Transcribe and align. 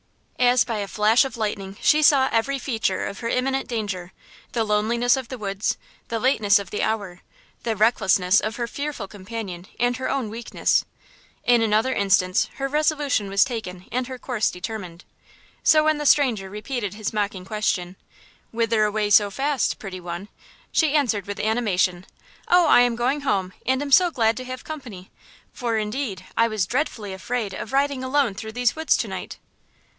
As 0.39 0.63
by 0.63 0.79
a 0.79 0.87
flash 0.87 1.23
of 1.23 1.37
lightning 1.37 1.77
she 1.79 2.01
saw 2.01 2.27
every 2.31 2.57
feature 2.57 3.05
of 3.05 3.19
her 3.19 3.27
imminent 3.29 3.67
danger–the 3.67 4.63
loneliness 4.63 5.15
of 5.15 5.27
the 5.27 5.37
woods, 5.37 5.77
the 6.07 6.19
lateness 6.19 6.57
of 6.57 6.71
the 6.71 6.81
hour, 6.81 7.21
the 7.61 7.75
recklessness 7.75 8.39
of 8.39 8.55
her 8.55 8.65
fearful 8.65 9.07
companion 9.07 9.67
and 9.79 9.97
her 9.97 10.09
own 10.09 10.31
weakness. 10.31 10.83
In 11.43 11.61
another 11.61 11.93
instance 11.93 12.49
her 12.55 12.67
resolution 12.67 13.29
was 13.29 13.43
taken 13.43 13.85
and 13.91 14.07
her 14.07 14.17
course 14.17 14.49
determined. 14.49 15.05
So, 15.61 15.83
when 15.83 15.99
the 15.99 16.07
stranger 16.07 16.49
repeated 16.49 16.95
his 16.95 17.13
mocking 17.13 17.45
question: 17.45 17.95
"Whither 18.49 18.83
away 18.85 19.11
so 19.11 19.29
fast, 19.29 19.77
pretty 19.77 19.99
one?" 20.01 20.29
she 20.71 20.95
answered 20.95 21.27
with 21.27 21.39
animation: 21.39 22.07
"Oh, 22.47 22.65
I 22.65 22.81
am 22.81 22.95
going 22.95 23.21
home, 23.21 23.53
and 23.67 23.93
so 23.93 24.09
glad 24.09 24.35
to 24.37 24.45
have 24.45 24.63
company; 24.63 25.11
for, 25.53 25.77
indeed, 25.77 26.25
I 26.35 26.47
was 26.47 26.65
dreadfully 26.65 27.13
afraid 27.13 27.53
of 27.53 27.71
riding 27.71 28.03
alone 28.03 28.33
through 28.33 28.53
these 28.53 28.75
woods 28.75 28.97
to 28.97 29.07
night." 29.07 29.37